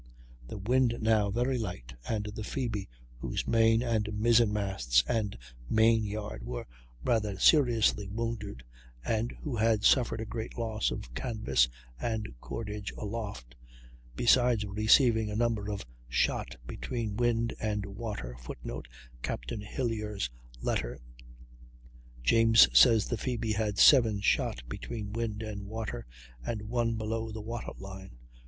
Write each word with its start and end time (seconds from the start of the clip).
The 0.47 0.57
wind 0.57 0.93
was 0.93 1.01
now 1.03 1.29
very 1.29 1.59
light, 1.59 1.93
and 2.09 2.23
the 2.25 2.43
Phoebe, 2.43 2.89
whose 3.19 3.45
main 3.45 3.83
and 3.83 4.11
mizzen 4.13 4.51
masts 4.51 5.03
and 5.07 5.37
main 5.69 6.03
yard 6.03 6.41
were 6.43 6.65
rather 7.03 7.37
seriously 7.37 8.07
wounded, 8.07 8.63
and 9.05 9.31
who 9.43 9.57
had 9.57 9.83
suffered 9.83 10.19
a 10.19 10.25
great 10.25 10.57
loss 10.57 10.89
of 10.89 11.13
canvas 11.13 11.69
and 11.99 12.33
cordage 12.41 12.91
aloft, 12.97 13.53
besides 14.15 14.65
receiving 14.65 15.29
a 15.29 15.35
number 15.35 15.69
of 15.71 15.85
shot 16.09 16.55
between 16.65 17.15
wind 17.15 17.53
and 17.59 17.85
water, 17.85 18.35
[Footnote: 18.41 18.87
Captain 19.21 19.61
Hilyar's 19.61 20.31
letter. 20.63 20.99
James 22.23 22.67
says 22.75 23.05
the 23.05 23.17
Phoebe 23.17 23.51
had 23.51 23.77
7 23.77 24.19
shot 24.19 24.63
between 24.67 25.13
wind 25.13 25.43
and 25.43 25.67
water, 25.67 26.07
and 26.43 26.63
one 26.63 26.95
below 26.95 27.31
the 27.31 27.39
water 27.41 27.73
line. 27.77 28.17